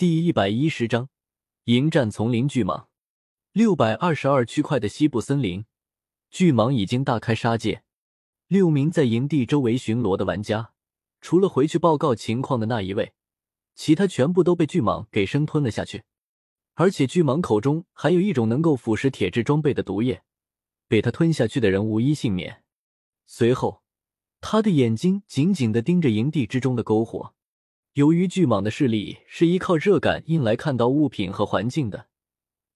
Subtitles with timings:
[0.00, 1.10] 第一百一十章，
[1.64, 2.86] 迎战丛林巨蟒。
[3.52, 5.66] 六百二十二区块的西部森林，
[6.30, 7.82] 巨蟒已经大开杀戒。
[8.48, 10.72] 六名在营地周围巡逻的玩家，
[11.20, 13.12] 除了回去报告情况的那一位，
[13.74, 16.04] 其他全部都被巨蟒给生吞了下去。
[16.76, 20.22] 而且巨蟒口中还有一种能够腐蚀铁质装备的毒液，
[20.88, 22.62] 被它吞下去的人无一幸免。
[23.26, 23.82] 随后，
[24.40, 27.34] 他的眼睛紧紧的盯着营地之中的篝火。
[27.94, 32.06] 由于巨蟒的视力是依靠热感应来看到物品和环境的，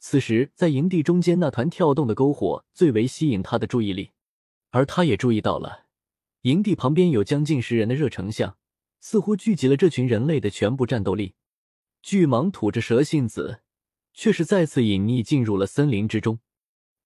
[0.00, 4.10] 此时在营地中间那团跳动的篝火最为吸引他的注意力，
[4.70, 5.86] 而他也注意到了
[6.42, 8.56] 营地旁边有将近十人的热成像，
[9.00, 11.34] 似乎聚集了这群人类的全部战斗力。
[12.02, 13.60] 巨蟒吐着蛇信子，
[14.12, 16.40] 却是再次隐匿进入了森林之中。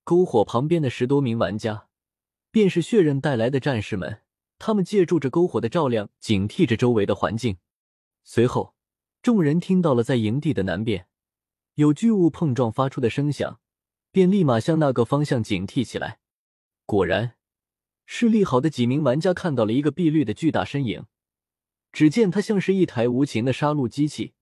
[0.06, 1.88] 篝火旁边的十多名玩家，
[2.50, 4.22] 便是血刃带来的战士们，
[4.58, 7.58] 他们借助着篝火的照亮，警惕着周围的环境。
[8.24, 8.74] 随后，
[9.22, 11.06] 众人听到了在营地的南边
[11.74, 13.60] 有巨物碰撞发出的声响，
[14.10, 16.20] 便立马向那个方向警惕起来。
[16.84, 17.36] 果然，
[18.06, 21.06] 视力好的几名玩家看到了一个碧绿的巨大身影。
[21.90, 24.34] 只见它像是一台无情的杀戮机器，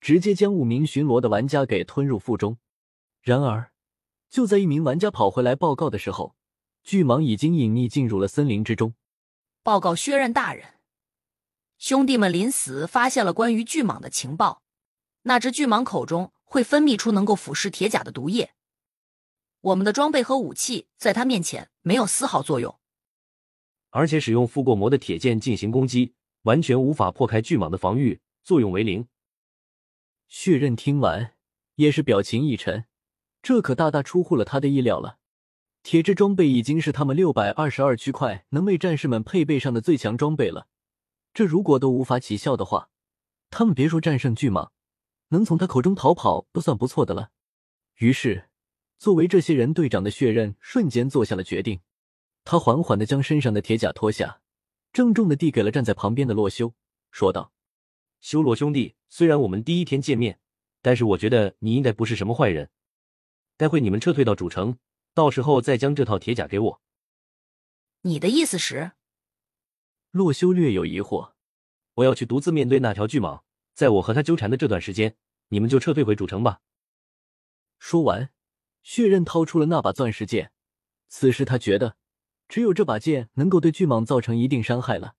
[0.00, 2.58] 直接将五名巡逻的玩家给吞入腹中。
[3.22, 3.72] 然而，
[4.28, 6.36] 就在一名玩家跑回来报告的时候，
[6.82, 8.94] 巨蟒已经隐匿进入了森林之中。
[9.62, 10.80] 报告薛任大人。
[11.82, 14.62] 兄弟们临死发现了关于巨蟒的情报，
[15.22, 18.54] 那只巨蟒口中会分泌出能够腐蚀铁甲的毒液，
[19.62, 22.78] 我们的装备和武器在它面前没有丝毫作用，
[23.90, 29.08] 而且使用附过膜的铁剑进行攻击，完全无法破开巨蟒的防御，作用为零。
[30.28, 31.34] 血刃听完
[31.74, 32.84] 也是表情一沉，
[33.42, 35.18] 这可大大出乎了他的意料了。
[35.82, 40.68] 铁质装备已经是他们六百二十二区块能为战士们配备上的最强装备了。
[41.34, 42.90] 这如果都无法起效的话，
[43.50, 44.70] 他们别说战胜巨蟒，
[45.28, 47.30] 能从他口中逃跑都算不错的了。
[47.96, 48.50] 于是，
[48.98, 51.80] 作为这些人队长的血刃瞬间做下了决定。
[52.44, 54.40] 他缓缓的将身上的铁甲脱下，
[54.92, 56.74] 郑重的递给了站在旁边的洛修，
[57.10, 57.52] 说道
[58.20, 60.40] ：“修罗兄弟，虽然我们第一天见面，
[60.80, 62.70] 但是我觉得你应该不是什么坏人。
[63.56, 64.78] 待会你们撤退到主城，
[65.14, 66.80] 到时候再将这套铁甲给我。”
[68.02, 68.92] 你的意思是？
[70.12, 71.32] 洛修略有疑惑
[71.96, 73.40] ：“我要去独自面对那条巨蟒，
[73.72, 75.16] 在我和他纠缠的这段时间，
[75.48, 76.60] 你们就撤退回主城吧。”
[77.80, 78.28] 说完，
[78.82, 80.52] 血刃掏出了那把钻石剑。
[81.08, 81.96] 此时他觉得，
[82.46, 85.14] 只有这把剑能够对巨蟒造成一定伤害了。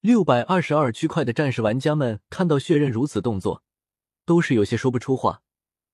[0.00, 3.62] 六百二十二区块的战士玩家们看到血刃如此动作，
[4.24, 5.42] 都是有些说不出话。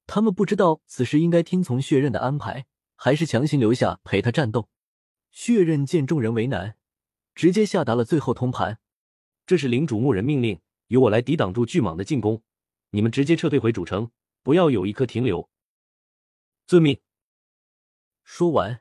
[0.07, 4.69] 他们不知道此时应该听从血刃的安排，还是强行留下陪他战斗。
[5.33, 6.78] 血刃见众人为难。
[7.39, 8.81] 直接下达了最后通盘，
[9.47, 12.43] 这是领主牧人命令，由我来抵挡住巨蟒的进攻。
[12.91, 14.11] 你们直接撤退回主城，
[14.43, 15.49] 不要有一刻停留。
[16.67, 16.99] 遵命。
[18.25, 18.81] 说完，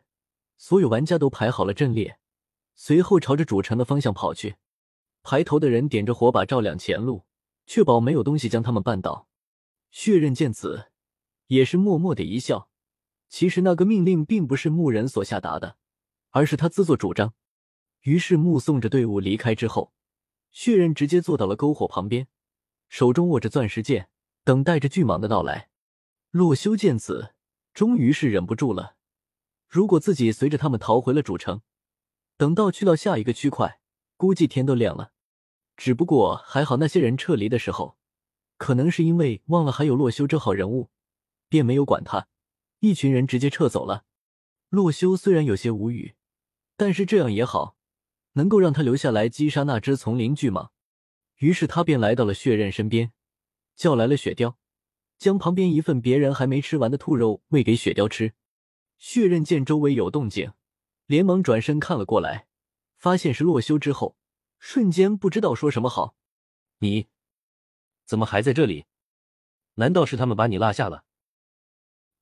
[0.57, 2.17] 所有玩家都排好了阵列，
[2.73, 4.55] 随后朝着主城的方向跑去。
[5.21, 7.25] 排头的人点着火把照亮前路，
[7.67, 9.27] 确保没有东西将他们绊倒。
[9.91, 10.87] 血刃见此，
[11.45, 12.71] 也是默默的一笑。
[13.29, 15.77] 其实那个命令并不是牧人所下达的，
[16.31, 17.35] 而是他自作主张。
[18.07, 19.91] 于是目送着队伍离开之后，
[20.49, 22.29] 血刃直接坐到了篝火旁边，
[22.87, 24.07] 手中握着钻石剑，
[24.45, 25.69] 等待着巨蟒的到来。
[26.31, 27.33] 洛修见此，
[27.73, 28.95] 终于是忍不住了。
[29.67, 31.61] 如果自己随着他们逃回了主城，
[32.37, 33.81] 等到去到下一个区块，
[34.15, 35.11] 估计天都亮了。
[35.75, 37.97] 只不过还好，那些人撤离的时候，
[38.55, 40.91] 可能是因为忘了还有洛修这号人物，
[41.49, 42.29] 便没有管他。
[42.79, 44.05] 一群人直接撤走了。
[44.69, 46.15] 洛修虽然有些无语，
[46.77, 47.75] 但是这样也好。
[48.37, 50.69] 能够让他留下来击杀那只丛林巨蟒，
[51.37, 53.11] 于是他便来到了血刃身边，
[53.75, 54.53] 叫来了雪貂，
[55.17, 58.35] 将旁边一份别人还没吃完的兔肉喂给雪貂吃。
[58.99, 60.53] 血刃见周围有动静，
[61.07, 62.47] 连忙转身看了过来，
[62.95, 64.15] 发现是洛修之后，
[64.59, 66.15] 瞬间不知道说什么好。
[66.77, 67.07] 你
[68.05, 68.85] 怎么还在这里？
[69.75, 71.05] 难道是他们把你落下了？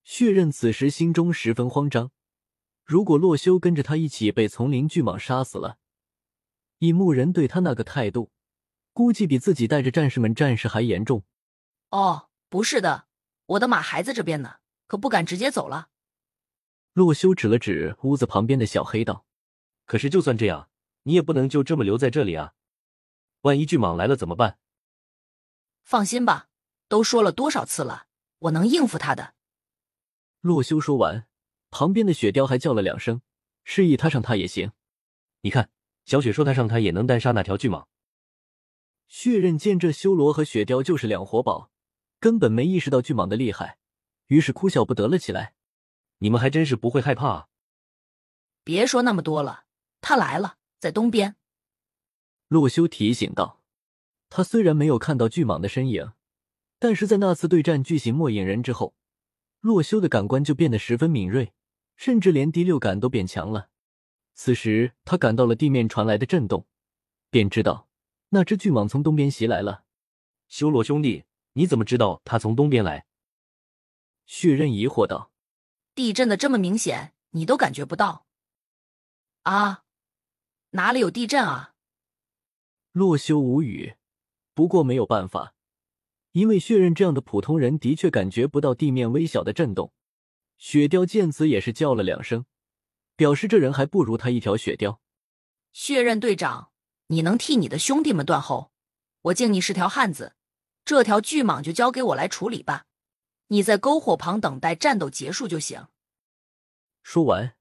[0.06, 2.12] 血刃此时心中十分慌张，
[2.86, 5.78] 如果洛修跟着他一起被丛林巨蟒杀死了。
[6.86, 8.32] 以牧人对他那个态度，
[8.94, 11.24] 估计比自己带着战士们战事还严重。
[11.90, 13.08] 哦，不是的，
[13.48, 15.90] 我的马还在这边呢，可不敢直接走了。
[16.94, 19.26] 洛修指了指屋子旁边的小黑道。
[19.86, 20.70] 可是就算这样，
[21.04, 22.54] 你也不能就这么留在这里啊！
[23.42, 24.58] 万一巨蟒来了怎么办？
[25.84, 26.50] 放心吧，
[26.88, 28.08] 都说了多少次了，
[28.40, 29.36] 我能应付他的。
[30.42, 31.28] 洛修说完，
[31.70, 33.22] 旁边的雪貂还叫了两声，
[33.64, 34.72] 示意他上他也行。
[35.42, 35.70] 你看。
[36.06, 37.86] 小雪说：“他上台也能单杀那条巨蟒。”
[39.08, 41.72] 血刃见这修罗和雪雕就是两活宝，
[42.20, 43.78] 根本没意识到巨蟒的厉害，
[44.28, 45.54] 于是哭笑不得了起来。
[46.20, 47.48] 你们还真是不会害怕啊！
[48.64, 49.66] 别说那么多了，
[50.00, 51.36] 他来了，在东边。
[52.48, 53.62] 洛修提醒道。
[54.30, 56.14] 他虽然没有看到巨蟒的身影，
[56.80, 58.96] 但是在那次对战巨型末影人之后，
[59.60, 61.54] 洛修的感官就变得十分敏锐，
[61.96, 63.70] 甚至连第六感都变强了。
[64.36, 66.68] 此时他感到了地面传来的震动，
[67.30, 67.88] 便知道
[68.30, 69.86] 那只巨蟒从东边袭来了。
[70.48, 71.24] 修罗兄弟，
[71.54, 73.08] 你怎么知道它从东边来？
[74.26, 75.32] 血刃疑惑道
[75.96, 78.26] ：“地震的这么明显，你都感觉不到？
[79.44, 79.86] 啊，
[80.72, 81.74] 哪里有地震啊？”
[82.92, 83.96] 洛修无语。
[84.54, 85.54] 不过没有办法，
[86.32, 89.94] 因为血刃这样的普通人的确感觉不到地面微小的震动。
[90.58, 92.46] 雪雕见此也是叫了两声，
[93.16, 95.00] 表示这人还不如他一条雪貂。
[95.74, 96.72] 血刃队长，
[97.08, 98.72] 你能替你的兄弟们断后？
[99.24, 100.36] 我敬你是条汉子，
[100.84, 102.86] 这条巨蟒就交给我来处理吧。
[103.48, 105.88] 你在篝火旁等待战斗结束就行。
[107.04, 107.56] 说完，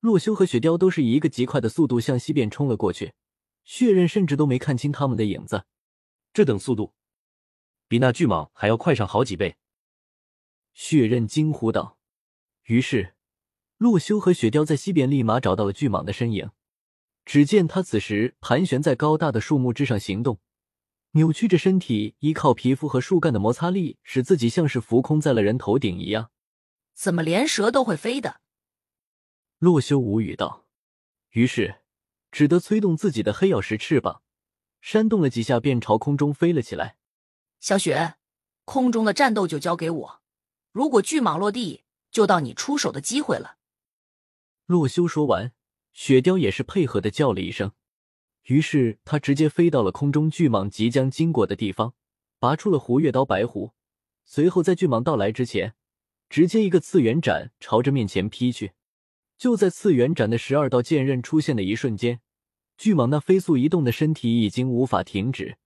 [0.00, 3.14] 洛修和雪貂都是以一个极快的速度向西边冲了过去，
[3.64, 5.64] 血刃甚至都没看清他们的影子。
[6.32, 6.94] 这等速度，
[7.88, 9.56] 比那巨蟒还要快上好几倍！
[10.72, 11.98] 血刃惊呼道。
[12.64, 13.13] 于是，
[13.84, 16.50] 洛修和雪雕在西边立马找到了巨蟒的身影。
[17.26, 20.40] 只见他此时盘旋在高大的树木之上行动，
[21.10, 26.30] 扭曲着身体，依靠皮肤和树干的摩擦力，使自己像是浮空在了人头顶一样。
[26.94, 28.40] 怎么连蛇都会飞的？
[29.58, 30.64] 洛修无语道。
[31.32, 31.82] 于是，
[32.32, 34.22] 只得催动自己的黑曜石翅膀。
[34.80, 36.96] 扇动了几下，便朝空中飞了起来。
[37.60, 38.14] 小雪，
[38.64, 40.22] 空中的战斗就交给我。
[40.72, 43.58] 如果巨蟒落地，就到你出手的机会了。
[44.66, 45.52] 洛修说完，
[45.92, 47.72] 雪雕也是配合的叫了一声。
[48.44, 51.94] 于是他直接飞到了空中巨蟒即将经过的地方，
[52.38, 53.72] 拔出了胡月刀白狐，
[54.24, 55.74] 随后在巨蟒到来之前，
[56.28, 58.72] 直接一个次元斩朝着面前劈去。
[59.36, 62.20] 就在次元斩的十二道剑刃出现的一瞬间。
[62.76, 65.58] 巨蟒那飞速移动的身体已经无法停止，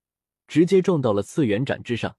[0.46, 2.16] 直接撞到了次元斩之上。